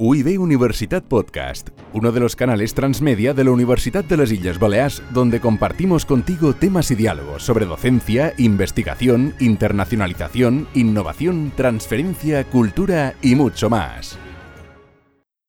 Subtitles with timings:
[0.00, 5.02] UIB Universitat Podcast, uno de los canales transmedia de la Universidad de las Islas Baleares,
[5.10, 13.68] donde compartimos contigo temas y diálogos sobre docencia, investigación, internacionalización, innovación, transferencia, cultura y mucho
[13.70, 14.16] más.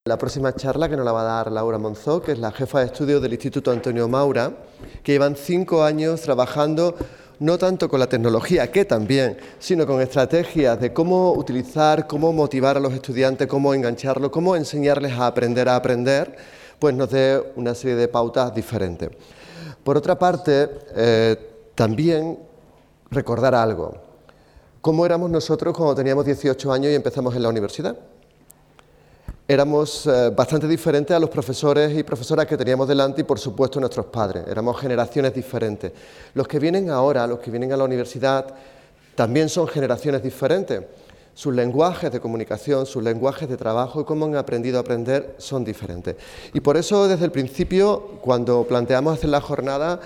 [0.05, 2.79] La próxima charla que nos la va a dar Laura Monzó, que es la jefa
[2.79, 4.63] de estudio del Instituto Antonio Maura,
[5.03, 6.95] que llevan cinco años trabajando
[7.39, 12.77] no tanto con la tecnología, que también, sino con estrategias de cómo utilizar, cómo motivar
[12.77, 16.35] a los estudiantes, cómo engancharlos, cómo enseñarles a aprender a aprender,
[16.77, 19.09] pues nos dé una serie de pautas diferentes.
[19.83, 21.37] Por otra parte, eh,
[21.75, 22.37] también
[23.09, 23.95] recordar algo.
[24.81, 27.97] ¿Cómo éramos nosotros cuando teníamos 18 años y empezamos en la universidad?
[29.49, 33.79] Éramos eh, bastante diferentes a los profesores y profesoras que teníamos delante y por supuesto
[33.79, 34.43] nuestros padres.
[34.47, 35.91] Éramos generaciones diferentes.
[36.35, 38.45] Los que vienen ahora, los que vienen a la universidad,
[39.15, 40.83] también son generaciones diferentes.
[41.33, 45.65] Sus lenguajes de comunicación, sus lenguajes de trabajo y cómo han aprendido a aprender son
[45.65, 46.15] diferentes.
[46.53, 49.99] Y por eso desde el principio, cuando planteamos hacer la jornada,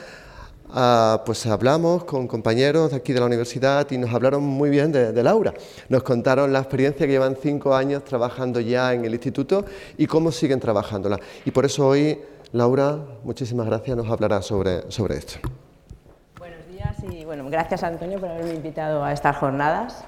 [0.75, 4.91] Ah, pues hablamos con compañeros de aquí de la universidad y nos hablaron muy bien
[4.91, 5.53] de, Laura.
[5.87, 9.65] Nos contaron la experiencia que llevan cinco años trabajando ya en el instituto
[9.99, 11.19] y cómo siguen trabajándola.
[11.45, 12.19] Y por eso hoy,
[12.53, 15.35] Laura, muchísimas gracias, nos hablará sobre, sobre esto.
[16.39, 20.03] Buenos días y bueno, gracias Antonio por haberme invitado a estas jornadas.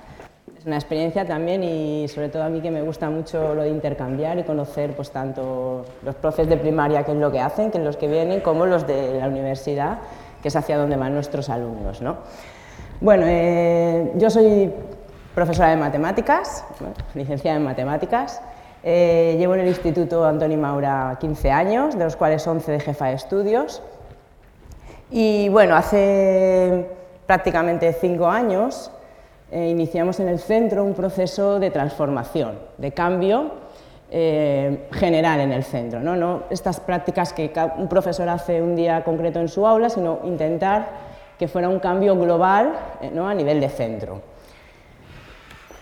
[0.57, 3.69] Es una experiencia también y sobre todo a mí que me gusta mucho lo de
[3.69, 7.77] intercambiar y conocer pues tanto los profes de primaria, que es lo que hacen, que
[7.77, 9.99] es los que vienen, como los de la universidad
[10.45, 12.03] que es hacia donde van nuestros alumnos.
[12.03, 12.17] ¿no?
[13.01, 14.71] Bueno, eh, yo soy
[15.33, 16.63] profesora de matemáticas,
[17.15, 18.43] licenciada en matemáticas,
[18.83, 23.07] eh, llevo en el Instituto Antoni Maura 15 años, de los cuales 11 de jefa
[23.07, 23.81] de estudios.
[25.09, 26.91] Y bueno, hace
[27.25, 28.91] prácticamente 5 años
[29.49, 33.64] eh, iniciamos en el centro un proceso de transformación, de cambio
[34.17, 36.15] eh, general en el centro, ¿no?
[36.15, 36.43] ¿no?
[36.49, 40.87] estas prácticas que un profesor hace un día concreto en su aula, sino intentar
[41.37, 42.71] que fuera un cambio global
[43.01, 43.27] eh, ¿no?
[43.27, 44.21] a nivel de centro.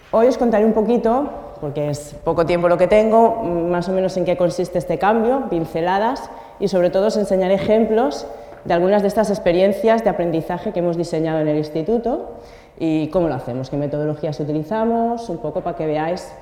[0.10, 1.30] Hoy os contaré un poquito,
[1.62, 5.48] porque es poco tiempo lo que tengo, más o menos en qué consiste este cambio,
[5.52, 6.28] pinceladas,
[6.60, 8.26] y sobre todo os enseñaré ejemplos
[8.66, 12.32] de algunas de estas experiencias de aprendizaje que hemos diseñado en el instituto
[12.80, 16.34] y cómo lo hacemos, qué metodologías utilizamos, un poco para que veáis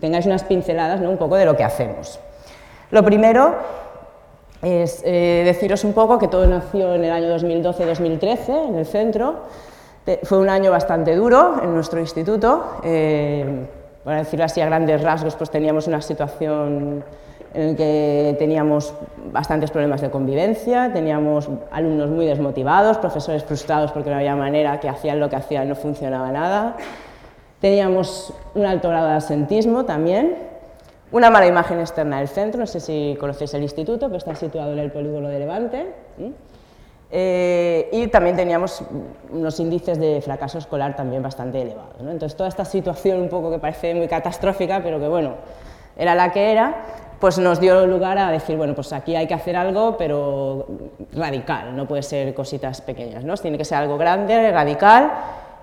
[0.00, 1.10] tengáis unas pinceladas ¿no?
[1.10, 2.18] un poco de lo que hacemos.
[2.90, 3.54] Lo primero
[4.62, 9.36] es eh, deciros un poco que todo nació en el año 2012-2013 en el centro.
[10.22, 12.78] Fue un año bastante duro en nuestro instituto.
[12.82, 13.66] Eh,
[14.04, 17.04] para decirlo así a grandes rasgos, pues teníamos una situación
[17.52, 18.94] en la que teníamos
[19.32, 24.88] bastantes problemas de convivencia, teníamos alumnos muy desmotivados, profesores frustrados porque no había manera, que
[24.88, 26.76] hacían lo que hacían, no funcionaba nada.
[27.60, 30.36] Teníamos un alto grado de asentismo también,
[31.10, 34.72] una mala imagen externa del centro, no sé si conocéis el instituto, que está situado
[34.72, 35.86] en el polígono de Levante,
[37.10, 38.82] eh, y también teníamos
[39.30, 41.96] unos índices de fracaso escolar también bastante elevados.
[42.00, 45.34] Entonces, toda esta situación un poco que parece muy catastrófica, pero que bueno,
[45.96, 46.76] era la que era,
[47.18, 50.66] pues nos dio lugar a decir, bueno, pues aquí hay que hacer algo, pero
[51.12, 53.34] radical, no puede ser cositas pequeñas, ¿no?
[53.36, 55.10] tiene que ser algo grande, radical,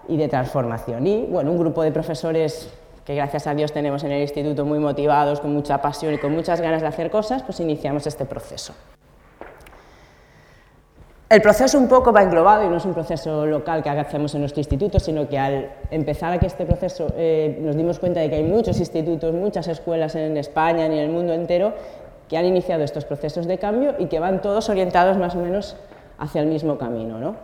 [0.08, 1.06] y de transformación.
[1.08, 2.70] Y bueno, un grupo de profesores
[3.06, 6.34] que gracias a Dios tenemos en el instituto muy motivados, con mucha pasión y con
[6.34, 8.74] muchas ganas de hacer cosas, pues iniciamos este proceso.
[11.28, 14.42] El proceso un poco va englobado y no es un proceso local que hacemos en
[14.42, 18.36] nuestro instituto, sino que al empezar aquí este proceso eh, nos dimos cuenta de que
[18.36, 21.74] hay muchos institutos, muchas escuelas en España y en el mundo entero
[22.30, 25.76] que han iniciado estos procesos de cambio y que van todos orientados más o menos
[26.20, 27.18] hacia el mismo camino.
[27.18, 27.36] ¿no?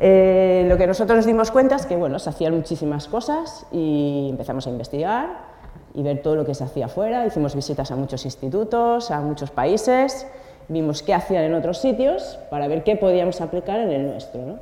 [0.00, 4.28] Eh, lo que nosotros nos dimos cuenta es que bueno, se hacían muchísimas cosas y
[4.30, 5.54] empezamos a investigar
[5.94, 7.26] y ver todo lo que se hacía afuera.
[7.26, 10.26] Hicimos visitas a muchos institutos, a muchos países,
[10.68, 14.58] vimos qué hacían en otros sitios para ver qué podíamos aplicar en el nuestro.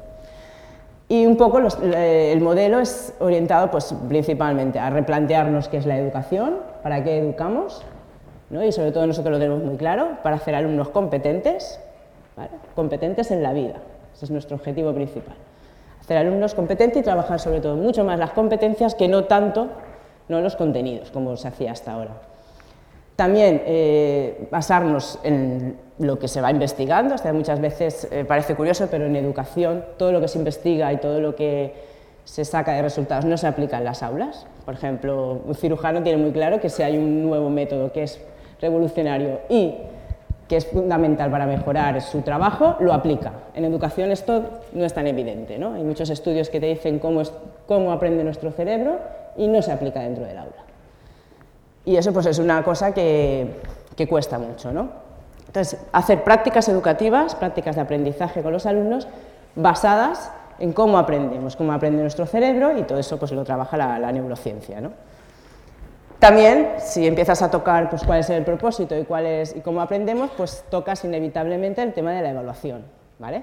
[1.08, 6.58] Y un poco el modelo es orientado pues, principalmente a replantearnos qué es la educación,
[6.82, 7.82] para qué educamos,
[8.50, 11.80] y sobre todo nosotros lo tenemos muy claro, para hacer alumnos competentes,
[12.74, 13.74] competentes en la vida.
[14.14, 15.34] Ese es nuestro objetivo principal.
[16.00, 19.68] Hacer alumnos competentes y trabajar sobre todo mucho más las competencias que no tanto
[20.28, 22.12] no los contenidos, como se hacía hasta ahora.
[23.16, 28.88] También eh, basarnos en lo que se va investigando, hasta muchas veces eh, parece curioso,
[28.90, 31.74] pero en educación todo lo que se investiga y todo lo que
[32.24, 34.46] se saca de resultados no se aplica en las aulas.
[34.64, 38.20] Por ejemplo, un cirujano tiene muy claro que si hay un nuevo método que es
[38.60, 39.74] revolucionario y
[40.52, 43.32] que es fundamental para mejorar su trabajo, lo aplica.
[43.54, 44.42] En educación esto
[44.74, 45.58] no es tan evidente.
[45.58, 45.72] ¿no?
[45.72, 47.32] Hay muchos estudios que te dicen cómo, es,
[47.66, 48.98] cómo aprende nuestro cerebro
[49.34, 50.62] y no se aplica dentro del aula.
[51.86, 53.46] Y eso pues es una cosa que,
[53.96, 54.90] que cuesta mucho, ¿no?
[55.46, 59.08] Entonces, hacer prácticas educativas, prácticas de aprendizaje con los alumnos,
[59.56, 64.12] basadas en cómo aprendemos, cómo aprende nuestro cerebro y todo eso pues lo trabaja la,
[64.12, 64.82] neurociencia.
[64.82, 64.90] ¿no?
[66.22, 69.80] También, si empiezas a tocar pues, cuál es el propósito y, cuál es, y cómo
[69.80, 72.84] aprendemos, pues tocas inevitablemente el tema de la evaluación.
[73.18, 73.42] ¿vale?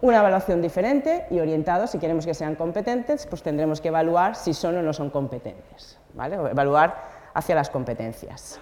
[0.00, 4.52] Una evaluación diferente y orientado, si queremos que sean competentes, pues tendremos que evaluar si
[4.52, 5.96] son o no son competentes.
[6.14, 6.34] ¿vale?
[6.34, 6.96] evaluar
[7.34, 8.58] hacia las competencias.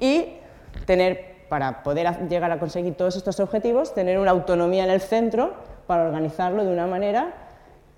[0.00, 0.38] Y
[0.84, 5.54] tener, para poder llegar a conseguir todos estos objetivos, tener una autonomía en el centro
[5.86, 7.34] para organizarlo de una manera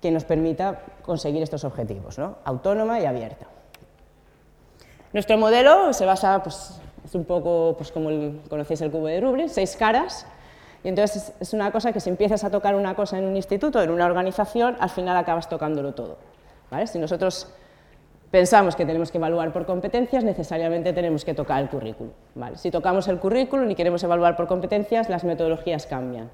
[0.03, 2.37] que nos permita conseguir estos objetivos, ¿no?
[2.45, 3.47] autónoma y abierta.
[5.15, 8.09] Nuestro modelo se basa, pues, es un poco pues, como
[8.49, 10.27] conocéis el cubo de Rubin, seis caras,
[10.83, 13.81] y entonces es una cosa que si empiezas a tocar una cosa en un instituto,
[13.81, 16.17] en una organización, al final acabas tocándolo todo.
[16.87, 17.47] Si nosotros
[18.29, 22.11] pensamos que tenemos que evaluar por competencias, necesariamente tenemos que tocar el currículum.
[22.55, 26.29] Si tocamos el currículum y queremos evaluar por competencias, las metodologías cambian.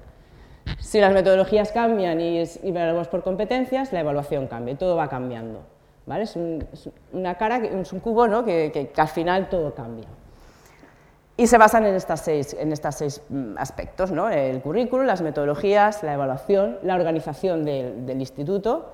[0.80, 5.60] Si las metodologías cambian y, evaluamos por competencias, la evaluación cambia, todo va cambiando.
[6.06, 6.24] ¿Vale?
[6.24, 6.36] Es,
[7.12, 8.44] una cara, es un cubo ¿no?
[8.44, 10.06] que, al final todo cambia.
[11.36, 14.28] Y se basan en estos seis, en estas seis mm, aspectos, ¿no?
[14.28, 18.90] el currículum, las metodologías, la evaluación, la organización del, del instituto,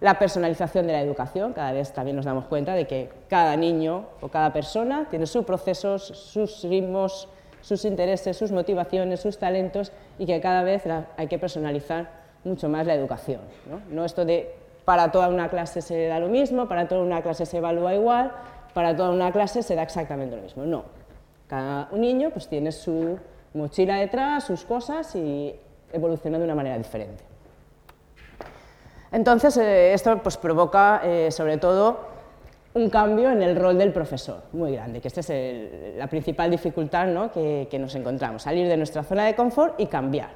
[0.00, 4.06] la personalización de la educación, cada vez también nos damos cuenta de que cada niño
[4.20, 7.28] o cada persona tiene sus procesos, sus ritmos,
[7.60, 10.84] sus intereses, sus motivaciones, sus talentos y que cada vez
[11.16, 12.08] hay que personalizar
[12.44, 13.40] mucho más la educación.
[13.68, 13.80] ¿no?
[13.90, 14.54] no esto de
[14.84, 18.32] para toda una clase se da lo mismo, para toda una clase se evalúa igual,
[18.74, 20.64] para toda una clase se da exactamente lo mismo.
[20.64, 20.84] No,
[21.46, 23.18] cada niño pues, tiene su
[23.54, 25.54] mochila detrás, sus cosas y
[25.92, 27.24] evoluciona de una manera diferente.
[29.12, 32.10] Entonces, eh, esto pues, provoca eh, sobre todo
[32.74, 37.08] un cambio en el rol del profesor, muy grande, que esta es la principal dificultad
[37.08, 37.32] ¿no?
[37.32, 40.30] que, nos encontramos, salir de nuestra zona de confort y cambiar.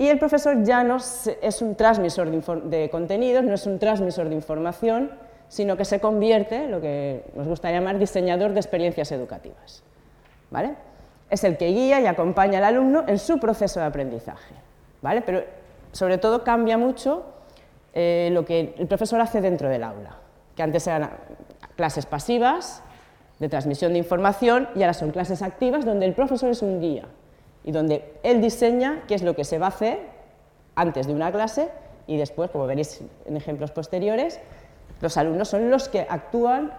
[0.00, 4.34] Y el profesor ya no es un transmisor de, contenidos, no es un transmisor de
[4.34, 5.10] información,
[5.48, 9.82] sino que se convierte, lo que nos gusta llamar, diseñador de experiencias educativas.
[10.50, 10.74] ¿vale?
[11.28, 14.54] Es el que guía y acompaña al alumno en su proceso de aprendizaje.
[15.02, 15.20] ¿vale?
[15.20, 15.44] Pero
[15.92, 17.26] sobre todo cambia mucho
[17.92, 20.16] eh, lo que el profesor hace dentro del aula
[20.56, 21.10] que antes eran
[21.76, 22.82] clases pasivas
[23.38, 27.04] de transmisión de información y ahora son clases activas donde el profesor es un guía
[27.64, 29.98] y donde él diseña qué es lo que se va a hacer
[30.74, 31.68] antes de una clase
[32.06, 34.40] y después, como veréis en ejemplos posteriores,
[35.00, 36.72] los alumnos son los que actúan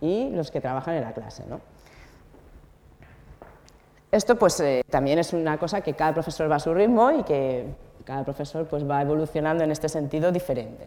[0.00, 1.42] y los que trabajan en la clase.
[4.10, 7.22] Esto pues, eh, también es una cosa que cada profesor va a su ritmo y
[7.24, 7.66] que
[8.04, 10.86] cada profesor pues, va evolucionando en este sentido diferente.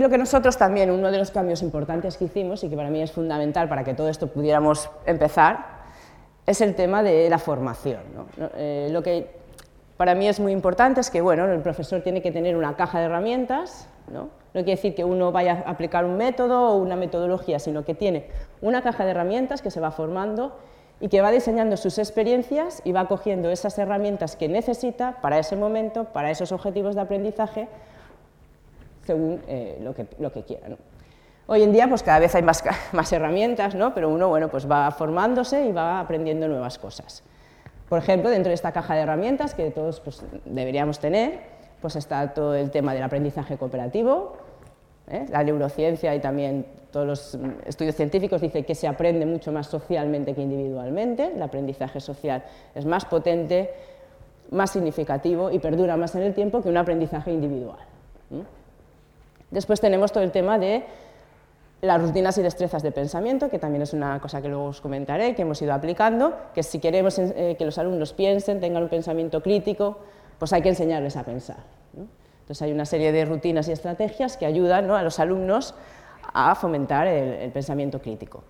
[0.00, 2.88] Y lo que nosotros también, uno de los cambios importantes que hicimos y que para
[2.88, 5.82] mí es fundamental para que todo esto pudiéramos empezar,
[6.46, 8.00] es el tema de la formación.
[8.56, 9.28] Eh, lo que
[9.98, 12.98] para mí es muy importante es que bueno, el profesor tiene que tener una caja
[12.98, 14.20] de herramientas, ¿no?
[14.20, 14.30] no
[14.64, 18.28] quiere decir que uno vaya a aplicar un método o una metodología, sino que tiene
[18.62, 20.56] una caja de herramientas que se va formando
[20.98, 25.56] y que va diseñando sus experiencias y va cogiendo esas herramientas que necesita para ese
[25.56, 27.68] momento, para esos objetivos de aprendizaje,
[29.04, 30.30] según eh, lo, que, lo.
[31.46, 32.42] Hoy en día pues cada vez hay
[32.92, 33.94] más, herramientas, ¿no?
[33.94, 37.22] pero uno bueno, pues va formándose y va aprendiendo nuevas cosas.
[37.88, 41.40] Por ejemplo, dentro de esta caja de herramientas que todos pues, deberíamos tener,
[41.80, 44.36] pues está todo el tema del aprendizaje cooperativo,
[45.08, 45.26] ¿eh?
[45.28, 50.34] la neurociencia y también todos los estudios científicos dicen que se aprende mucho más socialmente
[50.34, 53.70] que individualmente, el aprendizaje social es más potente,
[54.50, 57.78] más significativo y perdura más en el tiempo que un aprendizaje individual.
[59.50, 60.84] Después tenemos todo el tema de
[61.82, 65.34] las rutinas y destrezas de pensamiento, que también es una cosa que luego os comentaré,
[65.34, 69.42] que hemos ido aplicando, que si queremos eh, que los alumnos piensen, tengan un pensamiento
[69.42, 69.98] crítico,
[70.38, 71.58] pues hay que enseñarles a pensar.
[71.94, 75.74] Entonces hay una serie de rutinas y estrategias que ayudan a los alumnos
[76.32, 78.42] a fomentar el, pensamiento crítico.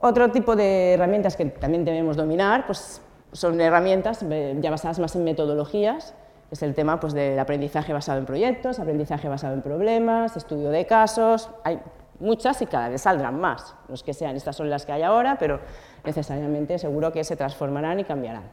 [0.00, 3.00] Otro tipo de herramientas que también debemos dominar pues,
[3.32, 6.14] son herramientas eh, ya basadas más en metodologías,
[6.50, 10.86] es el tema pues, del aprendizaje basado en proyectos, aprendizaje basado en problemas, estudio de
[10.86, 11.80] casos, hay
[12.20, 13.74] muchas y cada vez saldrán más.
[13.88, 15.60] No es que sean estas son las que hay ahora, pero
[16.04, 18.44] necesariamente seguro que se transformarán y cambiarán.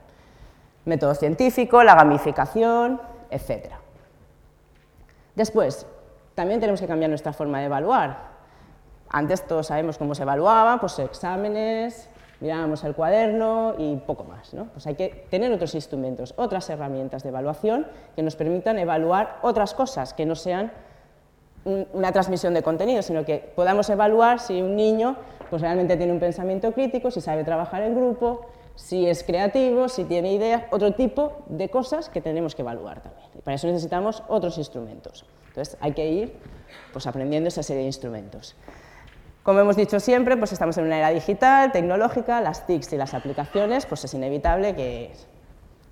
[0.86, 3.72] Método científico, la gamificación, etc.
[5.36, 5.88] Después,
[6.36, 8.34] también tenemos que cambiar nuestra forma de evaluar.
[9.10, 12.10] Antes todos sabemos cómo se evaluaba, pues exámenes,
[12.44, 14.54] mirábamos el cuaderno y poco más.
[14.54, 14.66] ¿no?
[14.66, 19.74] Pues hay que tener otros instrumentos, otras herramientas de evaluación que nos permitan evaluar otras
[19.74, 20.74] cosas que no sean
[21.64, 25.16] una transmisión de contenido, sino que podamos evaluar si un niño
[25.50, 28.46] pues, realmente tiene un pensamiento crítico, si sabe trabajar en grupo,
[28.76, 33.30] si es creativo, si tiene ideas, otro tipo de cosas que tenemos que evaluar también.
[33.36, 35.26] Y para eso necesitamos otros instrumentos.
[35.48, 36.36] Entonces hay que ir
[36.92, 38.58] pues, aprendiendo esa serie de instrumentos.
[39.44, 43.14] Como hemos dicho siempre, pues estamos en una era digital, tecnológica, las TICs y las
[43.14, 45.12] aplicaciones, pues es inevitable que,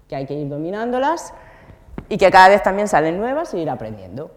[0.10, 1.34] hay que ir dominándolas
[2.08, 4.32] y que cada vez también salen nuevas y ir aprendiendo.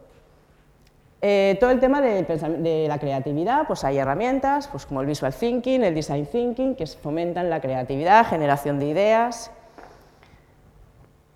[1.23, 5.85] Eh, todo el tema de, la creatividad, pues hay herramientas pues como el Visual Thinking,
[5.85, 9.53] el Design Thinking, que fomentan la creatividad, generación de ideas.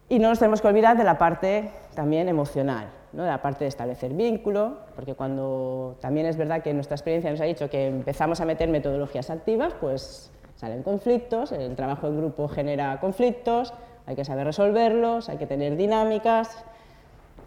[0.09, 3.25] Y no nos tenemos que olvidar de la parte también emocional, ¿no?
[3.25, 7.45] la parte de establecer vínculo, porque cuando también es verdad que nuestra experiencia nos ha
[7.45, 12.99] dicho que empezamos a meter metodologías activas, pues salen conflictos, el trabajo en grupo genera
[13.01, 13.73] conflictos,
[14.07, 16.65] hay que saber resolverlos, hay que tener dinámicas,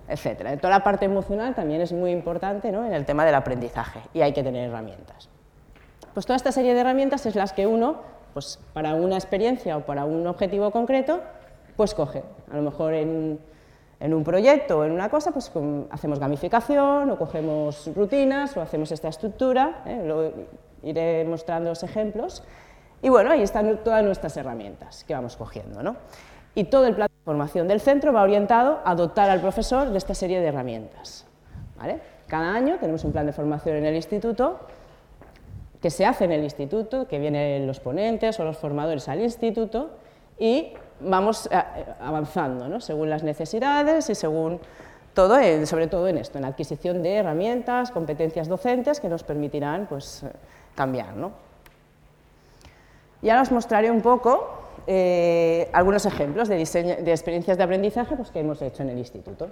[0.07, 0.59] etc.
[0.59, 4.33] Toda la parte emocional también es muy importante en el tema del aprendizaje y hay
[4.33, 5.29] que tener herramientas.
[6.13, 8.01] Pues toda esta serie de herramientas es las que uno,
[8.33, 11.21] pues para una experiencia o para un objetivo concreto,
[11.77, 12.23] pues coge.
[12.51, 13.39] A lo mejor en,
[14.01, 15.51] un proyecto o en una cosa, pues
[15.89, 20.47] hacemos gamificación o cogemos rutinas o hacemos esta estructura, ¿eh?
[20.83, 22.43] iré mostrando los ejemplos.
[23.03, 25.81] Y bueno, ahí están todas nuestras herramientas que vamos cogiendo.
[25.83, 25.95] ¿no?
[26.55, 29.97] y todo el plan de formación del centro va orientado a dotar al profesor de
[29.97, 31.25] esta serie de herramientas.
[32.27, 34.59] Cada año tenemos un plan de formación en el instituto
[35.81, 39.89] que se hace en el instituto, que vienen los ponentes o los formadores al instituto
[40.37, 41.61] y vamos eh,
[41.99, 44.59] avanzando según las necesidades y según
[45.13, 49.87] todo, sobre todo en esto, en la adquisición de herramientas, competencias docentes que nos permitirán
[49.87, 50.23] pues,
[50.75, 51.15] cambiar.
[51.15, 51.31] ¿no?
[53.21, 54.49] Y ahora os mostraré un poco
[54.87, 59.49] eh, algunos ejemplos de, de, experiencias de aprendizaje pues, que hemos hecho en el instituto.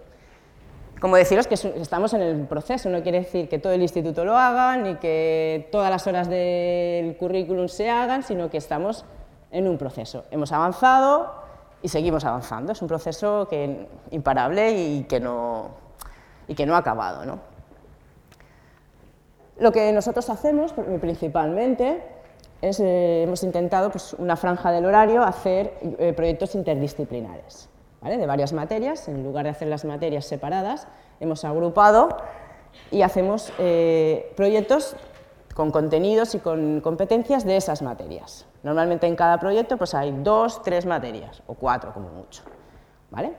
[1.00, 4.38] Como deciros que estamos en el proceso, no quiere decir que todo el instituto lo
[4.38, 9.06] haga, ni que todas las horas del currículum se hagan, sino que estamos
[9.52, 10.26] en un proceso.
[10.30, 11.39] Hemos avanzado
[11.82, 12.72] y seguimos avanzando.
[12.72, 15.70] Es un proceso que, imparable y que no,
[16.48, 17.26] y que no ha acabado.
[17.26, 17.40] ¿no?
[19.60, 22.02] Lo que nosotros hacemos principalmente
[22.62, 27.70] eh, hemos intentado pues, una franja del horario hacer eh, proyectos interdisciplinares,
[28.02, 30.88] de varias materias, en lugar de hacer las materias separadas,
[31.20, 32.18] hemos agrupado
[32.92, 34.96] y hacemos eh, proyectos
[35.54, 38.46] con contenidos y con competencias de esas materias.
[38.64, 42.44] Normalmente en cada proyecto pues, hay dos, tres materias, o cuatro como mucho.
[43.12, 43.34] ¿vale?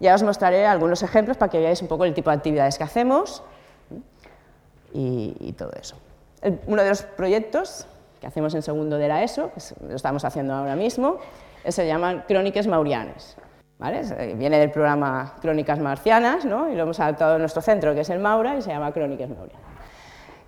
[0.00, 2.84] Ya os mostraré algunos ejemplos para que veáis un poco el tipo de actividades que
[2.84, 3.42] hacemos
[4.92, 5.96] y, todo eso.
[6.66, 7.86] uno de los proyectos
[8.20, 11.18] que hacemos en segundo de la ESO, que lo estamos haciendo ahora mismo,
[11.66, 13.36] se llama Crónicas Maurianes.
[13.78, 14.34] ¿vale?
[14.34, 16.70] Viene del programa Crónicas Marcianas ¿no?
[16.70, 19.28] y lo hemos adaptado a nuestro centro, que es el Maura, y se llama Crónicas
[19.28, 19.77] Maurianas.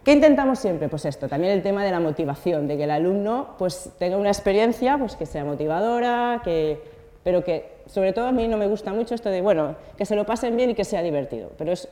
[0.05, 0.89] ¿Qué intentamos siempre?
[0.89, 4.31] Pues esto, también el tema de la motivación, de que el alumno pues, tenga una
[4.31, 6.81] experiencia pues, que sea motivadora, que,
[7.23, 10.17] pero que sobre todo a mí no me gusta mucho esto de, bueno, que se
[10.17, 11.87] lo pasen bien y que sea divertido, pero es,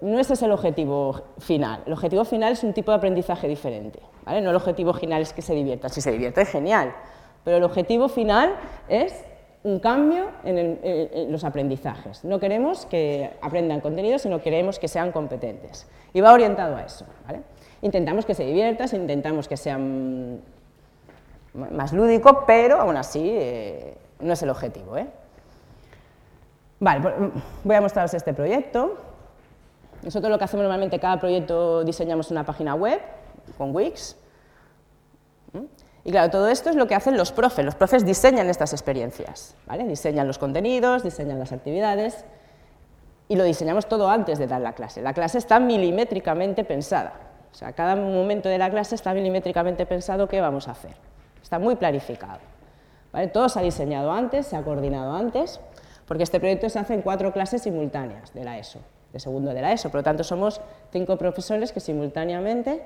[0.00, 1.82] no ese es el objetivo final.
[1.84, 3.98] El objetivo final es un tipo de aprendizaje diferente.
[4.26, 5.88] No el objetivo final es que se divierta.
[5.88, 6.94] Si se divierte es genial,
[7.42, 8.54] pero el objetivo final
[8.88, 9.24] es
[9.62, 12.24] un cambio en, los aprendizajes.
[12.24, 15.86] No queremos que aprendan contenido, sino queremos que sean competentes.
[16.12, 17.04] Y va orientado a eso.
[17.82, 20.40] Intentamos que se diviertan, intentamos que sean
[21.54, 24.96] más lúdico, pero aún así eh, no es el objetivo.
[24.96, 25.06] ¿eh?
[26.78, 27.14] Vale, pues,
[27.64, 28.98] voy a mostraros este proyecto.
[30.02, 33.00] Nosotros lo que hacemos normalmente, cada proyecto diseñamos una página web
[33.58, 34.16] con Wix.
[36.04, 37.64] Y claro, todo esto es lo que hacen los profes.
[37.64, 39.54] Los profes diseñan estas experiencias,
[39.86, 42.24] diseñan los contenidos, diseñan las actividades
[43.28, 45.02] y lo diseñamos todo antes de dar la clase.
[45.02, 47.12] La clase está milimétricamente pensada.
[47.52, 50.94] O sea, cada momento de la clase está milimétricamente pensado qué vamos a hacer.
[51.42, 52.38] Está muy planificado.
[53.32, 55.60] Todo se ha diseñado antes, se ha coordinado antes,
[56.06, 58.80] porque este proyecto se hace en cuatro clases simultáneas de la ESO
[59.12, 59.90] de segundo de la ESO.
[59.90, 60.60] Por lo tanto, somos
[60.92, 62.82] cinco profesores que simultáneamente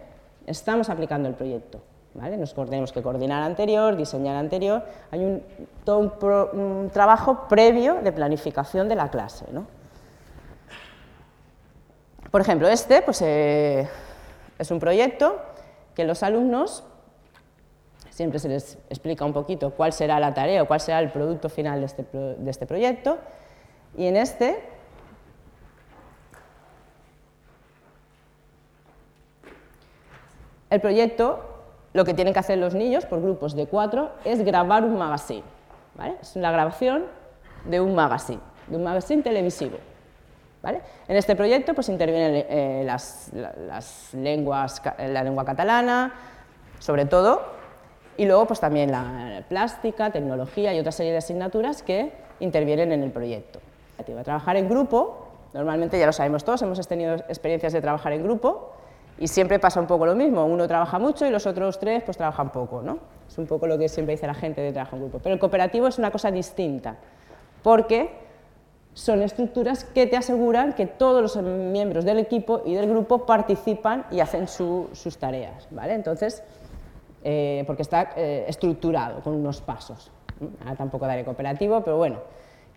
[0.46, 1.80] estamos aplicando el proyecto.
[2.14, 4.84] Nos tenemos que coordinar anterior, diseñar anterior.
[5.10, 5.42] Hay un,
[5.84, 5.98] todo
[6.52, 9.46] un, trabajo previo de planificación de la clase.
[9.50, 9.66] ¿no?
[12.30, 13.88] Por ejemplo, este pues, eh,
[14.58, 15.40] es un proyecto
[15.96, 16.84] que los alumnos
[18.10, 21.48] siempre se les explica un poquito cuál será la tarea o cuál será el producto
[21.48, 23.18] final de este, de este proyecto.
[23.96, 24.74] Y en este
[30.74, 31.53] El proyecto
[31.94, 35.44] lo que tienen que hacer los niños por grupos de cuatro es grabar un magazine.
[35.94, 36.16] ¿vale?
[36.20, 37.04] Es la grabación
[37.64, 39.78] de un magazine, de un magazine televisivo.
[40.60, 40.82] ¿vale?
[41.06, 46.12] En este proyecto pues, intervienen eh, las, las, lenguas, la lengua catalana,
[46.80, 47.42] sobre todo,
[48.16, 53.04] y luego pues, también la plástica, tecnología y otra serie de asignaturas que intervienen en
[53.04, 53.60] el proyecto.
[54.24, 58.72] Trabajar en grupo, normalmente ya lo sabemos todos, hemos tenido experiencias de trabajar en grupo,
[59.18, 62.16] y siempre pasa un poco lo mismo, uno trabaja mucho y los otros tres pues
[62.16, 62.98] trabajan poco, ¿no?
[63.28, 65.18] Es un poco lo que siempre dice la gente de trabajo en grupo.
[65.22, 66.96] Pero el cooperativo es una cosa distinta,
[67.62, 68.10] porque
[68.92, 74.06] son estructuras que te aseguran que todos los miembros del equipo y del grupo participan
[74.10, 75.94] y hacen sus tareas, ¿vale?
[75.94, 76.42] Entonces,
[77.22, 80.10] eh, porque está eh, estructurado con unos pasos.
[80.60, 82.18] Ahora tampoco daré cooperativo, pero bueno,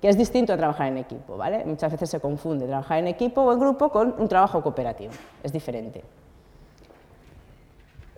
[0.02, 1.66] que es distinto a trabajar en equipo, ¿vale?
[1.66, 5.14] Muchas veces se confunde trabajar en equipo o en grupo con un trabajo cooperativo,
[5.44, 6.04] es diferente.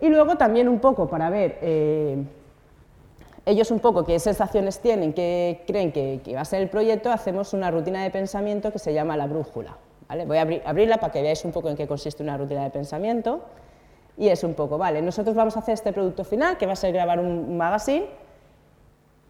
[0.00, 2.24] Y luego también un poco para ver eh,
[3.46, 7.52] ellos un poco qué sensaciones tienen, qué creen que, va a ser el proyecto, hacemos
[7.52, 9.76] una rutina de pensamiento que se llama la brújula.
[10.26, 13.42] Voy a abrirla para que veáis un poco en qué consiste una rutina de pensamiento.
[14.16, 16.76] Y es un poco, vale, nosotros vamos a hacer este producto final, que va a
[16.76, 18.06] ser grabar un magazine,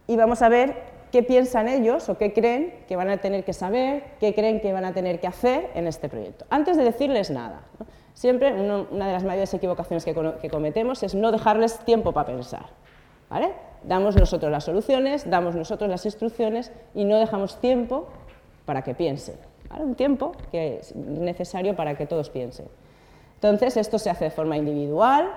[0.06, 0.74] y vamos a ver
[1.12, 4.72] qué piensan ellos o qué creen que van a tener que saber, qué creen que
[4.72, 7.60] van a tener que hacer en este proyecto, antes de decirles nada.
[8.20, 12.66] Siempre una de las mayores equivocaciones que, cometemos es no dejarles tiempo para pensar.
[13.30, 13.54] ¿vale?
[13.82, 18.08] Damos nosotros las soluciones, damos nosotros las instrucciones y no dejamos tiempo
[18.66, 19.36] para que piensen.
[19.74, 22.66] Un tiempo que es necesario para que todos piensen.
[23.36, 25.30] Entonces, esto se hace de forma individual,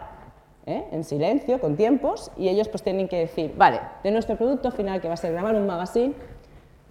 [0.66, 0.84] ¿eh?
[0.92, 5.00] en silencio, con tiempos, y ellos pues tienen que decir, vale, de nuestro producto final,
[5.00, 6.16] que va a ser grabar un magazine,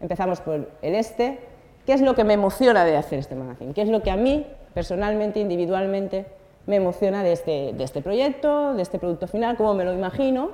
[0.01, 1.39] empezamos por el este,
[1.85, 3.75] ¿qué es lo que me emociona de hacer este magazine?
[3.75, 6.27] ¿Qué es lo que a mí personalmente, individualmente,
[6.67, 10.51] me emociona de este, de este proyecto, de este producto final, cómo me lo imagino,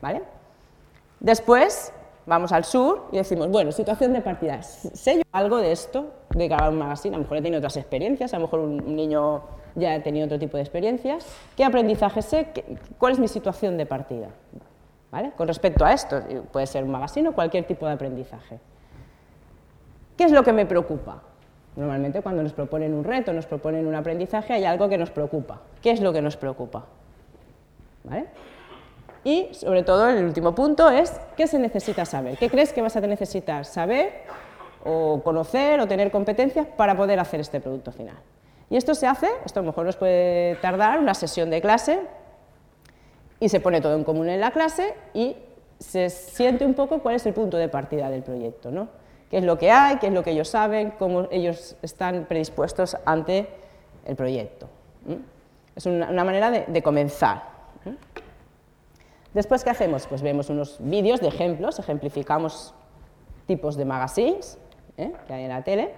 [0.00, 0.22] ¿vale?
[1.20, 1.92] Después
[2.26, 6.48] vamos al sur y decimos, bueno, situación de partida, sé yo algo de esto, de
[6.48, 9.42] grabar un magazine, a lo mejor he tenido otras experiencias, a lo mejor un niño
[9.74, 11.26] ya he tenido otro tipo de experiencias,
[11.56, 12.48] qué aprendizaje sé,
[12.98, 14.28] cuál es mi situación de partida,
[15.10, 15.32] ¿vale?
[15.36, 16.20] Con respecto a esto,
[16.52, 18.58] puede ser un magazine o cualquier tipo de aprendizaje.
[20.16, 21.22] ¿Qué es lo que me preocupa?
[21.76, 25.60] Normalmente cuando nos proponen un reto, nos proponen un aprendizaje, hay algo que nos preocupa.
[25.80, 26.84] ¿Qué es lo que nos preocupa?
[29.24, 32.36] Y sobre todo el último punto es ¿qué se necesita saber?
[32.36, 34.12] ¿Qué crees que vas a necesitar saber
[34.84, 38.16] o conocer o tener competencias para poder hacer este producto final?
[38.68, 42.00] Y esto se hace, esto a lo mejor nos puede tardar una sesión de clase
[43.38, 45.36] y se pone todo en común en la clase y
[45.78, 48.70] se siente un poco cuál es el punto de partida del proyecto.
[48.70, 48.88] ¿no?
[49.32, 52.98] Qué es lo que hay, qué es lo que ellos saben, cómo ellos están predispuestos
[53.06, 53.48] ante
[54.04, 54.68] el proyecto.
[55.74, 57.42] Es una, manera de, comenzar.
[59.32, 60.06] Después, ¿qué hacemos?
[60.06, 62.74] Pues vemos unos vídeos de ejemplos, ejemplificamos
[63.46, 64.58] tipos de magazines
[64.98, 65.14] ¿eh?
[65.26, 65.94] que hay en la tele.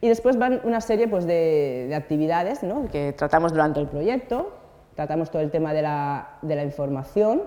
[0.00, 2.58] Y después van una serie pues, de, actividades
[2.90, 4.52] que tratamos durante el proyecto.
[4.96, 7.42] Tratamos todo el tema de la, de la información,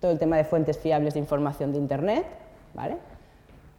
[0.00, 2.26] todo el tema de fuentes fiables de información de Internet,
[2.74, 2.96] ¿vale?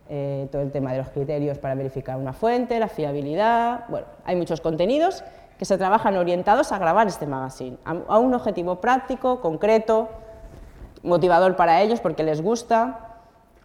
[0.09, 4.35] Eh, todo el tema de los criterios para verificar una fuente, la fiabilidad, bueno, hay
[4.35, 5.23] muchos contenidos
[5.57, 10.09] que se trabajan orientados a grabar este magazine, a, un objetivo práctico, concreto,
[11.03, 12.99] motivador para ellos porque les gusta,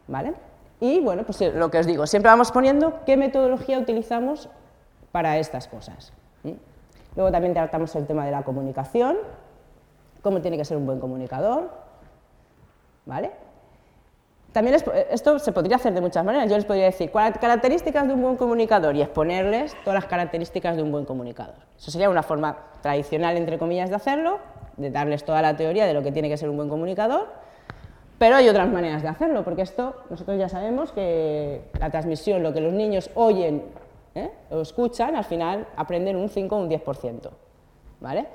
[0.07, 0.35] ¿vale?
[0.79, 4.49] Y bueno, pues eh, lo que os digo, siempre vamos poniendo qué metodología utilizamos
[5.11, 6.13] para estas cosas.
[7.17, 9.17] Luego también tratamos el tema de la comunicación,
[10.23, 11.71] cómo tiene que ser un buen comunicador,
[13.07, 13.31] ¿vale?
[14.53, 14.77] También
[15.11, 16.49] esto se podría hacer de muchas maneras.
[16.49, 20.83] Yo les podría decir características de un buen comunicador y exponerles todas las características de
[20.83, 21.57] un buen comunicador.
[21.77, 24.39] Eso sería una forma tradicional, entre comillas, de hacerlo,
[24.77, 27.29] de darles toda la teoría de lo que tiene que ser un buen comunicador,
[28.19, 32.55] pero hay otras maneras de hacerlo, porque esto nosotros ya sabemos que la transmisión, lo
[32.55, 33.63] que los niños oyen
[34.15, 34.31] ¿eh?
[34.51, 37.31] o escuchan, al final aprenden un 5 o un 10%.
[38.01, 38.27] ¿vale?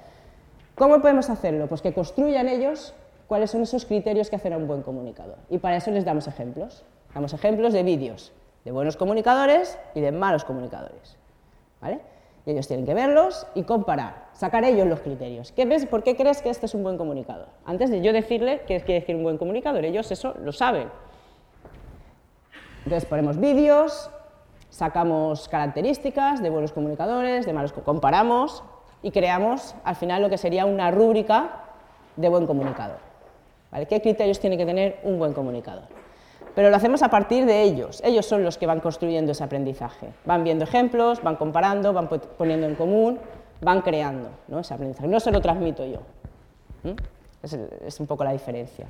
[0.75, 1.67] ¿Cómo podemos hacerlo?
[1.67, 2.93] Pues que construyan ellos
[3.31, 5.37] cuáles son esos criterios que hacen a un buen comunicador.
[5.49, 6.83] Y para eso les damos ejemplos.
[7.13, 8.33] Damos ejemplos de vídeos
[8.65, 11.17] de buenos comunicadores y de malos comunicadores.
[11.79, 12.01] ¿vale?
[12.45, 15.53] Y ellos tienen que verlos y comparar, sacar ellos los criterios.
[15.53, 15.85] ¿Qué ves?
[15.85, 17.47] ¿Por qué crees que este es un buen comunicador?
[17.63, 20.89] Antes de yo decirle qué quiere decir un buen comunicador, ellos eso lo saben.
[22.83, 24.09] Entonces ponemos vídeos,
[24.69, 28.61] sacamos características de buenos comunicadores, de malos, comparamos
[29.01, 31.63] y creamos al final lo que sería una rúbrica
[32.17, 33.10] de buen comunicador.
[33.87, 35.83] ¿Qué criterios tiene que tener un buen comunicador?
[36.55, 38.01] Pero lo hacemos a partir de ellos.
[38.03, 40.09] Ellos son los que van construyendo ese aprendizaje.
[40.25, 43.19] Van viendo ejemplos, van comparando, van poniendo en común
[43.61, 44.59] van creando ¿no?
[44.59, 45.99] ese aprendizaje, no se lo transmito yo.
[47.43, 48.87] Es, es, un poco la diferencia.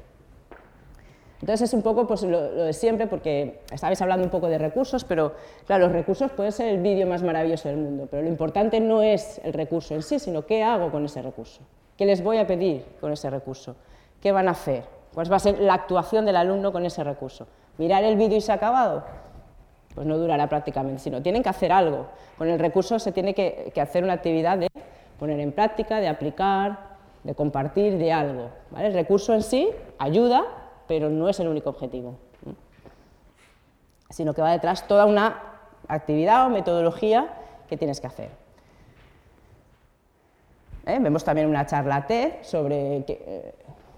[1.41, 5.03] Entonces es un poco pues, lo, de siempre, porque estabais hablando un poco de recursos,
[5.03, 5.33] pero
[5.65, 9.01] claro, los recursos pueden ser el vídeo más maravilloso del mundo, pero lo importante no
[9.01, 11.61] es el recurso en sí, sino qué hago con ese recurso,
[11.97, 13.75] qué les voy a pedir con ese recurso,
[14.21, 17.47] qué van a hacer, cuál va a ser la actuación del alumno con ese recurso.
[17.77, 19.03] Mirar el vídeo y se ha acabado,
[19.95, 22.07] pues no durará prácticamente, sino tienen que hacer algo.
[22.37, 24.69] Con el recurso se tiene que, hacer una actividad de
[25.19, 26.91] poner en práctica, de aplicar,
[27.23, 28.49] de compartir, de algo.
[28.77, 30.43] El recurso en sí ayuda,
[30.87, 32.15] pero no es el único objetivo,
[34.09, 35.41] sino que va detrás toda una
[35.87, 37.33] actividad o metodología
[37.67, 38.41] que tienes que hacer.
[40.85, 40.97] ¿Eh?
[40.99, 43.53] Vemos también una charla TED sobre eh,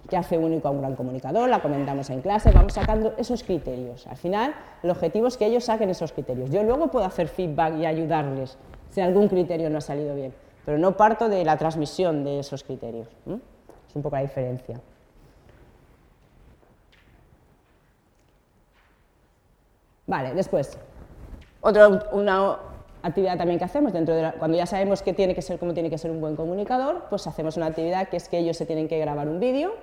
[0.10, 4.06] qué hace único a un gran comunicador, la comentamos en clase, vamos sacando esos criterios.
[4.08, 6.50] Al final, el objetivo es que ellos saquen esos criterios.
[6.50, 8.58] Yo luego puedo hacer feedback y ayudarles
[8.90, 10.34] si algún criterio no ha salido bien,
[10.66, 13.08] pero no parto de la transmisión de esos criterios.
[13.26, 14.80] Es un poco la diferencia.
[20.06, 20.78] Vale, después,
[21.62, 22.60] otra, una
[23.02, 25.90] actividad también que hacemos, dentro de cuando ya sabemos que tiene que ser, cómo tiene
[25.90, 28.88] que ser un buen comunicador, pues hacemos una actividad que es que ellos se tienen
[28.88, 29.74] que grabar un vídeo,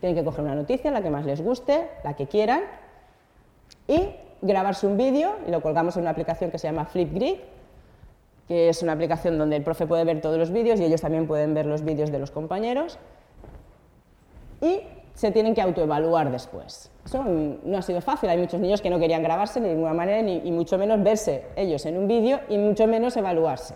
[0.00, 2.62] tienen que coger una noticia, la que más les guste, la que quieran,
[3.86, 4.10] y
[4.42, 7.36] grabarse un vídeo, y lo colgamos en una aplicación que se llama Flipgrid,
[8.46, 11.26] que es una aplicación donde el profe puede ver todos los vídeos y ellos también
[11.26, 12.98] pueden ver los vídeos de los compañeros,
[14.60, 14.80] y
[15.14, 16.90] se tienen que autoevaluar después.
[17.04, 20.22] Eso no ha sido fácil, hay muchos niños que no querían grabarse de ninguna manera,
[20.22, 23.74] ni, y mucho menos verse ellos en un vídeo y mucho menos evaluarse.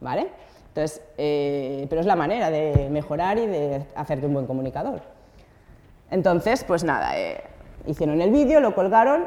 [0.00, 0.28] ¿Vale?
[0.68, 5.02] Entonces, eh, pero es la manera de mejorar y de hacerte un buen comunicador.
[6.10, 7.42] Entonces, pues nada, eh,
[7.86, 9.26] hicieron el vídeo, lo colgaron,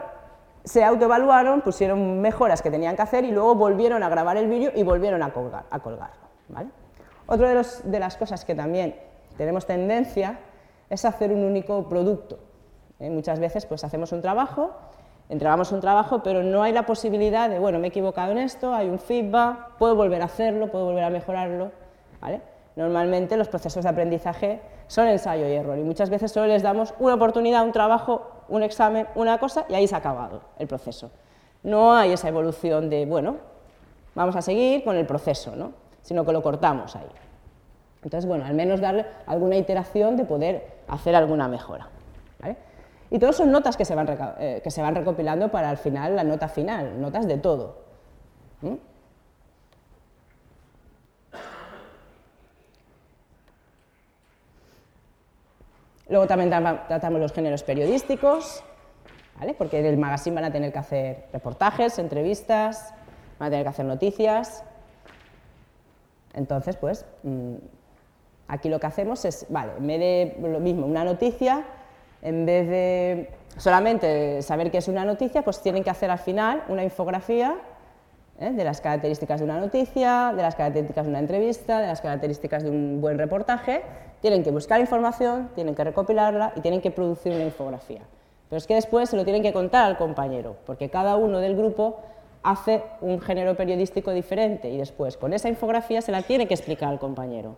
[0.63, 4.72] se autoevaluaron, pusieron mejoras que tenían que hacer y luego volvieron a grabar el vídeo
[4.76, 6.28] y volvieron a, colgar, a colgarlo.
[6.50, 6.69] ¿vale?
[7.26, 8.96] Otra de, de las cosas que también
[9.38, 10.39] tenemos tendencia
[10.89, 12.39] es hacer un único producto.
[13.00, 13.10] ¿eh?
[13.10, 14.72] Muchas veces pues hacemos un trabajo,
[15.30, 18.74] entregamos un trabajo, pero no hay la posibilidad de, bueno, me he equivocado en esto,
[18.74, 21.72] hay un feedback, puedo volver a hacerlo, puedo volver a mejorarlo.
[22.22, 22.41] ¿vale?
[22.75, 26.93] Normalmente los procesos de aprendizaje son ensayo y error y muchas veces solo les damos
[26.99, 31.12] una oportunidad, un trabajo, un examen, una cosa y ahí se ha acabado el proceso.
[31.62, 33.38] No hay esa evolución de, bueno,
[34.15, 35.71] vamos a seguir con el proceso, ¿no?
[36.01, 37.07] sino que lo cortamos ahí.
[38.03, 41.89] Entonces, bueno, al menos darle alguna iteración de poder hacer alguna mejora.
[43.09, 44.07] Y todos son notas que se, van
[44.39, 47.77] eh, que se van recopilando para al final la nota final, notas de todo.
[56.09, 58.63] Luego también tratamos los géneros periodísticos,
[59.57, 62.93] porque en el magazine van a tener que hacer reportajes, entrevistas,
[63.39, 64.63] van a tener que hacer noticias.
[66.33, 67.55] Entonces, pues, mm,
[68.47, 71.63] Aquí lo que hacemos es, vale, en vez de lo mismo, una noticia,
[72.21, 76.63] en vez de solamente saber qué es una noticia, pues tienen que hacer al final
[76.67, 77.55] una infografía
[78.39, 78.52] ¿eh?
[78.52, 82.63] de las características de una noticia, de las características de una entrevista, de las características
[82.63, 83.84] de un buen reportaje.
[84.22, 88.02] Tienen que buscar información, tienen que recopilarla y tienen que producir una infografía.
[88.50, 91.56] Pero es que después se lo tienen que contar al compañero, porque cada uno del
[91.56, 92.00] grupo
[92.43, 96.89] hace un género periodístico diferente y después con esa infografía se la tiene que explicar
[96.89, 97.56] al compañero.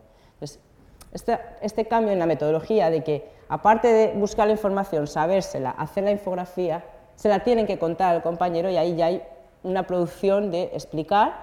[1.12, 6.04] Este, este, cambio en la metodología de que, aparte de buscar la información, sabérsela, hacer
[6.04, 6.84] la infografía,
[7.16, 9.24] se la tienen que contar al compañero y ahí ya hay
[9.66, 11.34] una producción de explicar,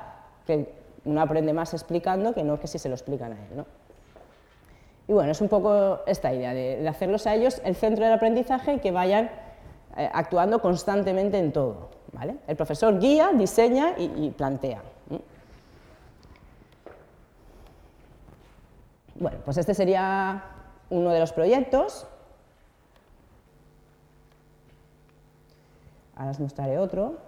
[0.46, 0.72] que
[1.04, 3.64] uno aprende más explicando que no que si se lo explican a él.
[5.08, 8.74] Y bueno, es un poco esta idea de, hacerlos a ellos el centro del aprendizaje
[8.74, 9.30] y que vayan
[9.96, 11.90] eh, actuando constantemente en todo.
[12.12, 12.36] ¿vale?
[12.46, 14.82] El profesor guía, diseña y, plantea.
[19.16, 20.44] Bueno, pues este sería
[20.90, 22.06] uno de los proyectos.
[26.16, 27.18] Ahora os mostraré otro.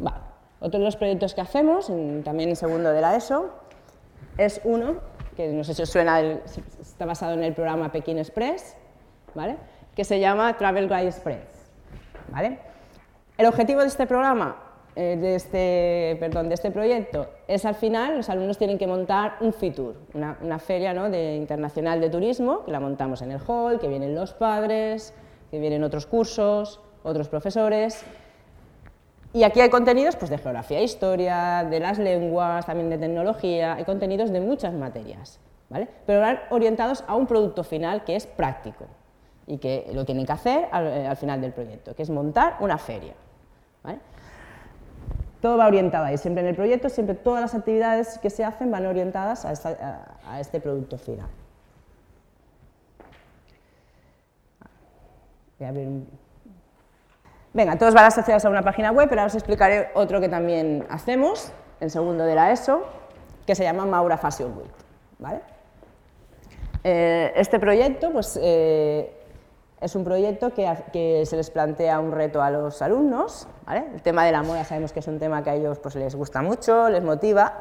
[0.00, 0.16] Vale.
[0.60, 1.86] Otro de los proyectos que hacemos,
[2.24, 3.50] también en segundo de la ESO,
[4.36, 4.96] es uno
[5.38, 8.76] que no sé si os suena, está basado en el programa Pekín Express,
[9.36, 9.56] ¿vale?
[9.94, 11.70] que se llama Travel Guide Express.
[12.32, 12.58] ¿vale?
[13.36, 14.56] El objetivo de este programa,
[14.96, 19.36] eh, de, este, perdón, de este proyecto, es al final los alumnos tienen que montar
[19.38, 21.08] un FITUR, una, una feria ¿no?
[21.08, 25.14] de, internacional de turismo, que la montamos en el hall, que vienen los padres,
[25.52, 28.04] que vienen otros cursos, otros profesores,
[29.32, 33.84] Y aquí hay contenidos pues, de geografía, historia, de las lenguas, también de tecnología, hay
[33.84, 35.38] contenidos de muchas materias,
[35.68, 35.88] ¿vale?
[36.06, 38.86] pero van orientados a un producto final que es práctico
[39.46, 42.78] y que lo tienen que hacer al, eh, final del proyecto, que es montar una
[42.78, 43.14] feria.
[45.40, 48.72] Todo va orientado ahí, siempre en el proyecto, siempre todas las actividades que se hacen
[48.72, 51.28] van orientadas a este producto final.
[55.58, 55.88] Voy a abrir
[57.52, 60.86] Venga, todos van asociados a una página web, pero ahora os explicaré otro que también
[60.90, 62.82] hacemos, el segundo de la ESO,
[63.46, 64.70] que se llama Maura Fashion Week.
[65.18, 65.40] ¿vale?
[66.84, 69.12] Eh, este proyecto pues, eh,
[69.80, 73.48] es un proyecto que, se les plantea un reto a los alumnos.
[73.66, 73.86] ¿vale?
[73.94, 76.14] El tema de la moda sabemos que es un tema que a ellos pues, les
[76.14, 77.54] gusta mucho, les motiva,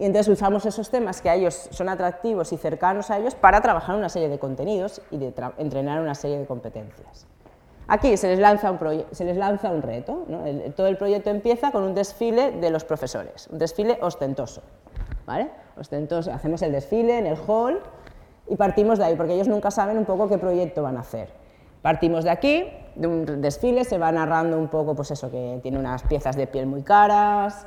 [0.00, 3.60] y entonces usamos esos temas que a ellos son atractivos y cercanos a ellos para
[3.60, 7.26] trabajar una serie de contenidos y de entrenar una serie de competencias.
[7.90, 8.78] Aquí se les lanza un,
[9.10, 10.24] se les lanza un reto.
[10.76, 14.62] todo el proyecto empieza con un desfile de los profesores, un desfile ostentoso.
[15.26, 15.50] ¿vale?
[15.76, 16.32] ostentoso.
[16.32, 17.80] Hacemos el desfile en el hall
[18.48, 21.28] y partimos de ahí, porque ellos nunca saben un poco qué proyecto van a hacer.
[21.82, 25.78] Partimos de aquí, de un desfile, se va narrando un poco, pues eso, que tiene
[25.78, 27.66] unas piezas de piel muy caras,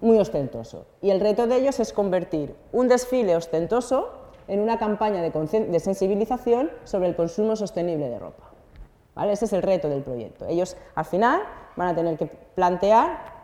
[0.00, 0.86] muy ostentoso.
[1.02, 4.12] Y el reto de ellos es convertir un desfile ostentoso
[4.48, 8.53] en una campaña de, sensibilización sobre el consumo sostenible de ropa.
[9.16, 10.46] Ese es el reto del proyecto.
[10.46, 11.40] Ellos al final
[11.76, 13.34] van a tener que plantear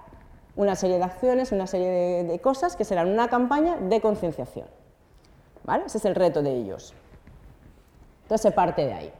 [0.56, 4.66] una serie de acciones, una serie de, cosas que serán una campaña de concienciación.
[5.64, 5.84] ¿Vale?
[5.86, 6.94] Ese es el reto de ellos.
[8.22, 9.12] Entonces se parte de ahí.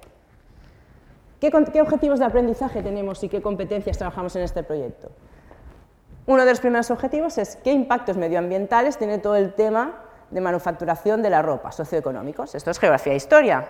[1.41, 5.11] ¿Qué, ¿Qué objetivos de aprendizaje tenemos y qué competencias trabajamos en este proyecto?
[6.27, 11.23] Uno de los primeros objetivos es qué impactos medioambientales tiene todo el tema de manufacturación
[11.23, 12.55] de la ropa, socioeconómicos.
[12.55, 13.69] Esto es geografía e historia.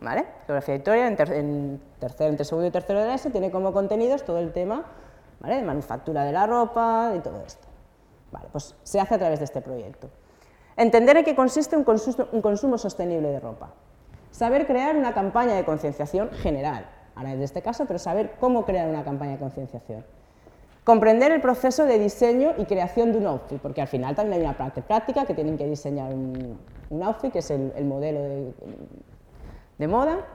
[0.00, 0.26] ¿Vale?
[0.46, 4.52] Geografía historia, en, tercero, entre segundo y tercero de ESO, tiene como contenidos todo el
[4.52, 4.84] tema
[5.40, 5.56] ¿vale?
[5.56, 7.66] de manufactura de la ropa y todo esto.
[8.32, 10.08] Vale, pues se hace a través de este proyecto.
[10.76, 11.84] Entender en qué consiste un
[12.32, 13.70] un consumo sostenible de ropa.
[14.30, 18.88] Saber crear una campaña de concienciación general, ahora en este caso, pero saber cómo crear
[18.88, 20.04] una campaña de concienciación.
[20.84, 24.46] Comprender el proceso de diseño y creación de un outfit, porque al final también hay
[24.46, 26.58] una práctica que tienen que diseñar un,
[27.02, 28.54] outfit, que es el, modelo de,
[29.88, 30.26] moda.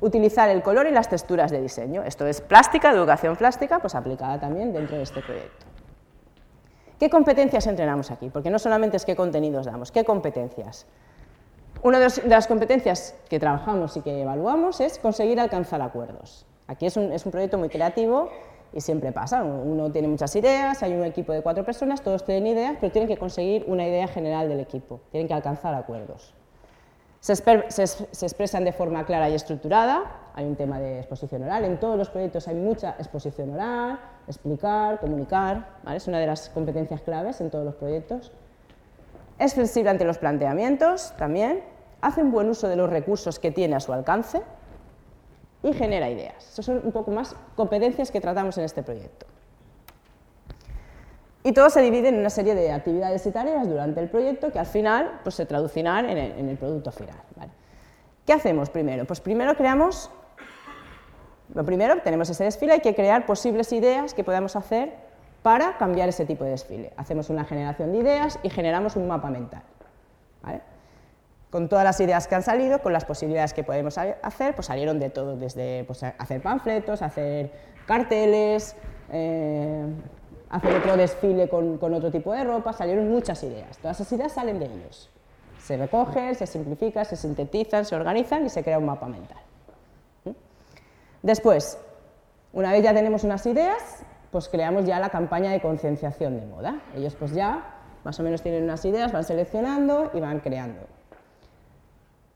[0.00, 2.02] Utilizar el color y las texturas de diseño.
[2.02, 5.66] Esto es plástica, educación plástica, pues aplicada también dentro de este proyecto.
[6.98, 8.30] ¿Qué competencias entrenamos aquí?
[8.30, 10.86] Porque no solamente es qué contenidos damos, ¿qué competencias?
[11.82, 16.46] Una de, las competencias que trabajamos y que evaluamos es conseguir alcanzar acuerdos.
[16.66, 18.30] Aquí es un, es un proyecto muy creativo
[18.72, 22.46] y siempre pasa, uno tiene muchas ideas, hay un equipo de cuatro personas, todos tienen
[22.46, 26.32] ideas, pero tienen que conseguir una idea general del equipo, tienen que alcanzar acuerdos.
[27.24, 27.32] Se,
[28.26, 32.10] expresan de forma clara y estructurada, hay un tema de exposición oral, en todos los
[32.10, 37.64] proyectos hay mucha exposición oral, explicar, comunicar, es una de las competencias claves en todos
[37.64, 38.30] los proyectos.
[39.38, 41.62] Es flexible ante los planteamientos también,
[42.02, 44.42] hace un buen uso de los recursos que tiene a su alcance,
[45.62, 46.46] y genera ideas.
[46.46, 49.24] Esas son un poco más competencias que tratamos en este proyecto.
[51.46, 54.58] Y todo se divide en una serie de actividades y tareas durante el proyecto que
[54.58, 57.14] al final pues, se traducirán en el, producto final.
[58.24, 59.04] ¿Qué hacemos primero?
[59.04, 60.10] Pues primero creamos,
[61.54, 64.94] lo primero, tenemos ese desfile, hay que crear posibles ideas que podamos hacer
[65.42, 66.94] para cambiar ese tipo de desfile.
[66.96, 69.62] Hacemos una generación de ideas y generamos un mapa mental.
[71.50, 74.98] con todas las ideas que han salido, con las posibilidades que podemos hacer, pues salieron
[74.98, 77.52] de todo, desde pues, hacer panfletos, hacer
[77.86, 78.74] carteles,
[79.12, 79.84] eh,
[80.54, 83.76] hacer otro desfile con, otro tipo de ropa, salieron muchas ideas.
[83.78, 85.10] Todas esas ideas salen de ellos.
[85.58, 89.38] Se recogen, se simplifican, se sintetizan, se organizan y se crea un mapa mental.
[90.24, 90.30] ¿Mm?
[91.22, 91.76] Después,
[92.52, 96.82] una vez ya tenemos unas ideas, pues creamos ya la campaña de concienciación de moda.
[96.94, 100.82] Ellos pues ya más o menos tienen unas ideas, van seleccionando y van creando.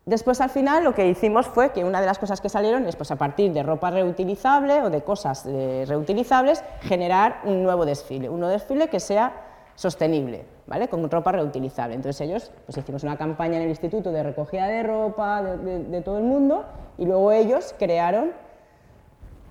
[0.09, 2.97] Después, al final, lo que hicimos fue que una de las cosas que salieron es,
[2.97, 8.31] pues, a partir de ropa reutilizable o de cosas eh, reutilizables, generar un nuevo desfile,
[8.31, 9.35] un desfile que sea
[9.75, 10.89] sostenible, ¿vale?
[10.89, 11.95] con ropa reutilizable.
[11.95, 16.17] Entonces ellos, pues hicimos una campaña en el instituto de recogida de ropa de, todo
[16.17, 16.65] el mundo
[16.97, 18.33] y luego ellos crearon,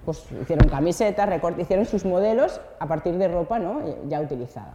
[0.06, 3.84] pues hicieron camisetas, hicieron sus modelos a partir de ropa ¿no?
[4.08, 4.74] ya utilizada.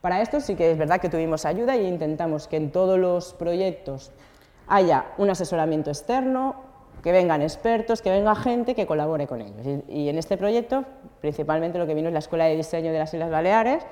[0.00, 3.34] Para esto sí que es verdad que tuvimos ayuda y intentamos que en todos los
[3.34, 4.12] proyectos
[4.68, 6.68] haya un asesoramiento externo,
[7.02, 9.82] que vengan expertos, que venga gente que colabore con ellos.
[9.88, 10.84] Y, en este proyecto,
[11.20, 13.86] principalmente lo que vino es la Escuela de Diseño de las Islas Baleares,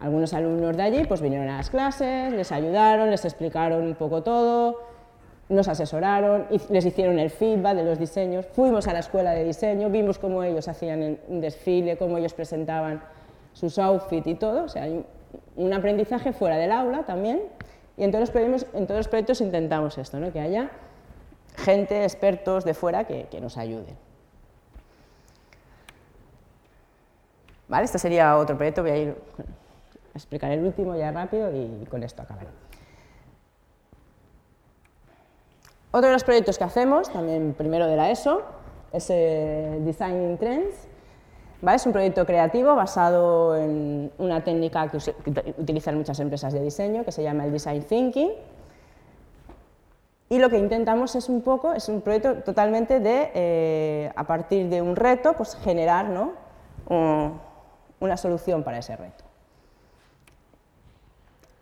[0.00, 4.22] algunos alumnos de allí pues vinieron a las clases, les ayudaron, les explicaron un poco
[4.22, 4.80] todo,
[5.48, 9.88] nos asesoraron, les hicieron el feedback de los diseños, fuimos a la escuela de diseño,
[9.90, 13.02] vimos cómo ellos hacían un desfile, cómo ellos presentaban
[13.52, 14.86] sus outfits y todo, o sea,
[15.56, 17.42] un aprendizaje fuera del aula también,
[17.96, 20.32] y en todos los proyectos, en todos los proyectos intentamos esto, ¿no?
[20.32, 20.70] que haya
[21.56, 23.96] gente, expertos de fuera que, que nos ayuden.
[27.68, 27.84] ¿Vale?
[27.84, 29.16] Este sería otro proyecto, voy a ir
[30.14, 32.48] a explicar el último ya rápido y con esto acabaré.
[35.94, 38.42] Otro de los proyectos que hacemos, también primero de la ESO,
[38.92, 40.88] es el Design Trends.
[41.72, 44.98] Es un proyecto creativo basado en una técnica que
[45.58, 48.30] utilizan muchas empresas de diseño, que se llama el Design Thinking.
[50.28, 54.68] Y lo que intentamos es un poco, es un proyecto totalmente de, eh, a partir
[54.68, 56.32] de un reto, pues generar ¿no?
[58.00, 59.24] una solución para ese reto.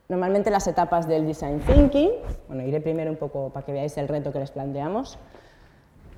[0.09, 2.11] Normalmente las etapas del Design Thinking,
[2.49, 5.19] bueno, iré primero un poco para que veáis el reto que les planteamos.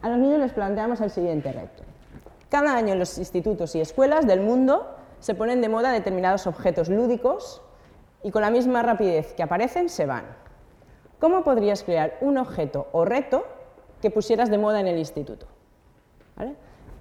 [0.03, 1.94] A los niños les planteamos el siguiente reto.
[2.55, 4.87] Cada año en los institutos y escuelas del mundo
[5.19, 7.61] se ponen de moda determinados objetos lúdicos
[8.23, 10.25] y con la misma rapidez que aparecen se van.
[11.19, 13.45] ¿Cómo podrías crear un objeto o reto
[14.01, 15.49] que pusieras de moda en el instituto?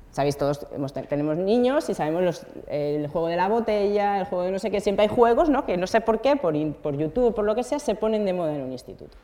[0.09, 0.65] Sabéis, todos
[1.07, 4.81] tenemos niños y sabemos el juego de la botella, el juego de no sé qué,
[4.81, 5.67] siempre hay juegos ¿no?
[5.67, 8.33] que no sé por qué, por, por YouTube, por lo que sea, se ponen de
[8.33, 9.15] moda en un instituto.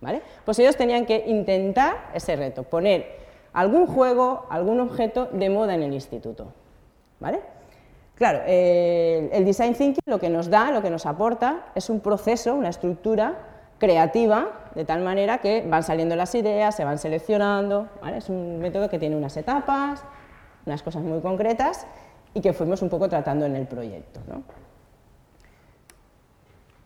[0.00, 0.22] ¿vale?
[0.44, 5.82] Pues ellos tenían que intentar ese reto, poner algún juego, algún objeto de moda en
[5.82, 6.52] el instituto.
[7.20, 7.40] ¿vale?
[8.14, 12.54] Claro, el design thinking lo que nos da, lo que nos aporta, es un proceso,
[12.54, 13.36] una estructura
[13.78, 18.88] creativa, de tal manera que van saliendo las ideas, se van seleccionando, es un método
[18.88, 20.02] que tiene unas etapas,
[20.66, 21.86] unas cosas muy concretas
[22.34, 24.20] y que fuimos un poco tratando en el proyecto.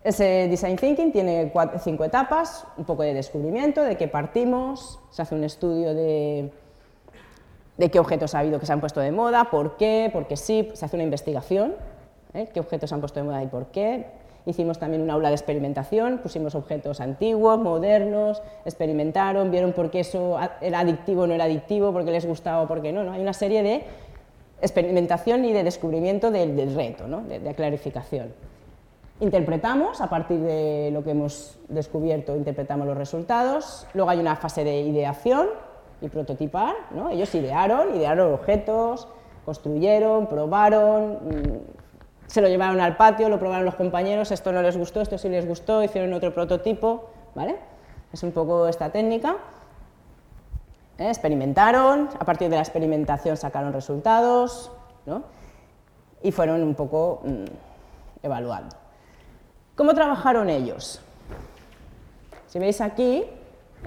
[0.05, 5.35] Ese Design Thinking tiene cinco etapas, un poco de descubrimiento, de qué partimos, se hace
[5.35, 6.51] un estudio de,
[7.77, 10.71] de qué objetos ha habido que se han puesto de moda, por qué, porque sí,
[10.75, 11.75] se hace una investigación,
[12.35, 12.49] ¿eh?
[12.53, 14.07] qué objetos se han puesto de moda y por qué.
[14.45, 20.37] Hicimos también un aula de experimentación, pusimos objetos antiguos, modernos, experimentaron, vieron por qué eso
[20.61, 23.12] era adictivo o no era adictivo, por qué les gustaba o por qué no, no.
[23.12, 23.85] Hay una serie de
[24.61, 27.21] experimentación y de descubrimiento del, reto, ¿no?
[27.21, 28.33] de, clarificación.
[29.22, 33.87] Interpretamos, a partir de lo que hemos descubierto, interpretamos los resultados.
[33.94, 35.46] Luego hay una fase de ideación
[36.00, 36.74] y prototipar.
[37.08, 39.06] Ellos idearon, idearon objetos,
[39.44, 44.76] construyeron, probaron, mm, se lo llevaron al patio, lo probaron los compañeros, esto no les
[44.76, 47.54] gustó, esto sí les gustó, hicieron otro prototipo, ¿vale?
[48.12, 49.37] Es un poco esta técnica.
[50.98, 51.06] ¿eh?
[51.06, 54.72] Experimentaron, a partir de la experimentación sacaron resultados,
[55.06, 55.22] ¿no?
[56.24, 58.82] Y fueron un poco mm, evaluando.
[59.83, 61.01] ¿Cómo trabajaron ellos?
[62.47, 63.25] Si veis aquí,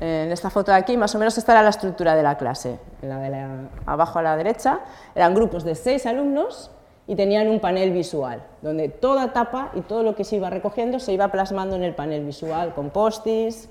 [0.02, 2.78] en esta foto de aquí, más o menos esta era la estructura de la clase.
[3.02, 4.82] la de abajo a la derecha
[5.16, 6.70] eran grupos de seis alumnos
[7.08, 11.00] y tenían un panel visual, donde toda etapa y todo lo que se iba recogiendo
[11.00, 13.70] se iba plasmando en el panel visual con postis,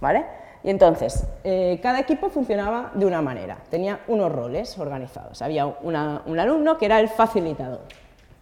[0.00, 0.24] ¿vale?
[0.62, 5.42] Y entonces, eh, cada equipo funcionaba de una manera, tenía unos roles organizados.
[5.42, 7.80] Había un alumno que era el facilitador,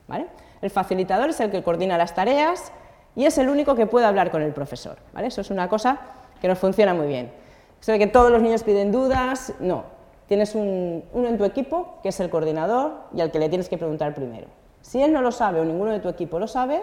[0.09, 0.27] ¿vale?
[0.61, 2.71] El facilitador es el que coordina las tareas
[3.17, 5.29] y es el único que puede hablar con el profesor, ¿vale?
[5.29, 5.99] Eso es una cosa
[6.41, 7.33] que nos funciona muy bien.
[7.81, 9.85] Eso de que todos los niños piden dudas, no,
[10.27, 13.69] Tienes un, uno en tu equipo que es el coordinador y al que le tienes
[13.69, 14.49] que preguntar primero.
[14.81, 16.83] Si él no lo sabe o ninguno de tu equipo lo sabe,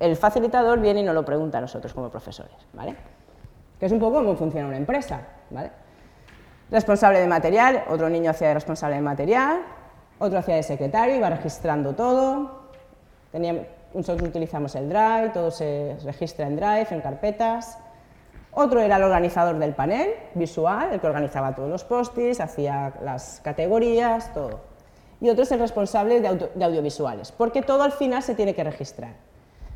[0.00, 2.96] el facilitador viene y nos lo pregunta a nosotros como profesores, ¿vale?
[3.78, 5.70] Que es un poco cómo funciona una empresa, ¿vale?
[6.70, 9.60] Responsable de material, otro niño hacía de responsable de material,
[10.18, 12.62] otro hacía de secretario, iba registrando todo.
[13.94, 17.78] Nosotros utilizamos el Drive, todo se registra en Drive, en carpetas.
[18.52, 23.40] Otro era el organizador del panel visual, el que organizaba todos los postis, hacía las
[23.42, 24.60] categorías, todo.
[25.20, 29.12] Y otro es el responsable de, audiovisuales, porque todo al final se tiene que registrar.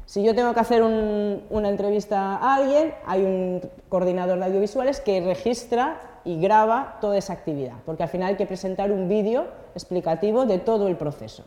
[0.06, 5.20] Si yo tengo que hacer una entrevista a alguien, hay un coordinador de audiovisuales que
[5.20, 10.44] registra y graba toda esa actividad, porque al final hay que presentar un vídeo explicativo
[10.44, 11.44] de todo el proceso.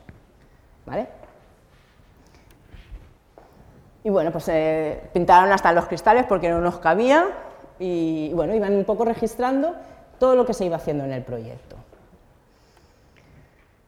[0.86, 1.08] ¿Vale?
[4.06, 7.28] Y bueno, pues eh, pintaron hasta los cristales porque no nos cabía
[7.80, 9.74] y bueno, iban un poco registrando
[10.20, 11.76] todo lo que se iba haciendo en el proyecto.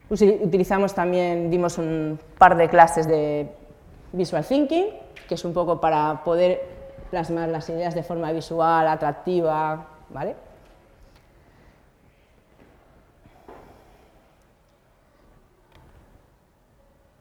[0.09, 3.47] Utilizamos también, dimos un par de clases de
[4.11, 4.87] Visual Thinking,
[5.29, 6.63] que es un poco para poder
[7.11, 10.35] plasmar las ideas de forma visual, atractiva, ¿vale?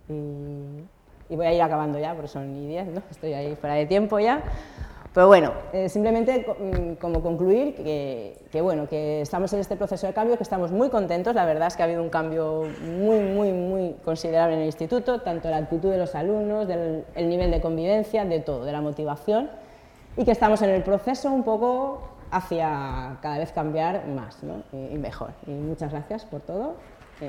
[0.09, 0.96] Y
[1.29, 3.03] y voy a ir acabando ya, porque son ni 10, ¿no?
[3.11, 4.43] estoy ahí fuera de tiempo ya,
[5.13, 10.13] Pero bueno, eh, simplemente mm, como concluir que, bueno, que estamos en este proceso de
[10.13, 13.53] cambio, que estamos muy contentos, la verdad es que ha habido un cambio muy, muy,
[13.53, 17.61] muy considerable en el instituto, tanto la actitud de los alumnos, del el nivel de
[17.63, 19.51] convivencia, de todo, de la motivación,
[20.19, 24.39] y que estamos en el proceso un poco hacia cada vez cambiar más
[24.73, 25.31] y, mejor.
[25.47, 26.75] Y muchas gracias por todo.
[27.21, 27.29] Eh,